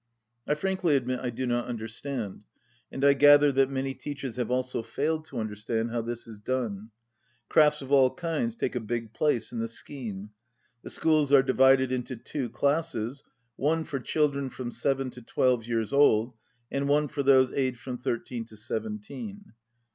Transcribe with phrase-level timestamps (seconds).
[0.47, 2.43] I frankly admit I do not understand,
[2.91, 6.89] and I gather that many teachers have also failed to understand, how this is done.
[7.49, 10.31] Crafts of all kinds take a big place in the scheme.
[10.81, 13.23] The schools are divided into two classes—
[13.57, 16.33] one for children from seven to twelve years old,
[16.71, 19.53] and one for those aged from thirteen to seventeen.